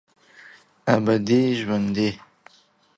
[0.93, 2.09] ابدي ژوندي